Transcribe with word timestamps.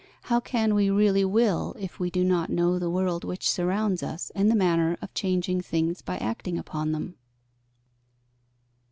How 0.23 0.39
can 0.39 0.73
we 0.73 0.89
really 0.89 1.23
will, 1.23 1.75
if 1.77 1.99
we 1.99 2.09
do 2.09 2.23
not 2.23 2.49
know 2.49 2.79
the 2.79 2.89
world 2.89 3.23
which 3.23 3.47
surrounds 3.47 4.01
us, 4.01 4.31
and 4.33 4.49
the 4.49 4.55
manner 4.55 4.97
of 4.99 5.13
changing 5.13 5.61
things 5.61 6.01
by 6.01 6.17
acting 6.17 6.57
upon 6.57 6.91
them? 6.91 7.17